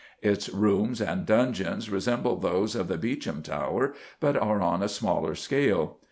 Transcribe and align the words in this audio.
Its 0.23 0.49
rooms 0.49 0.99
and 0.99 1.27
dungeons 1.27 1.87
resemble 1.91 2.35
those 2.35 2.73
of 2.73 2.87
the 2.87 2.97
Beauchamp 2.97 3.43
Tower, 3.45 3.93
but 4.19 4.35
are 4.35 4.59
on 4.59 4.81
a 4.81 4.89
smaller 4.89 5.35
scale. 5.35 5.99